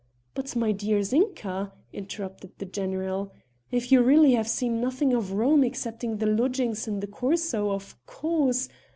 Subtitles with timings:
[0.33, 3.31] "But my dear Zinka," interrupted the general,
[3.69, 7.95] "if you really have seen nothing of Rome excepting the lodgings in the Corso, of
[8.07, 8.67] course...."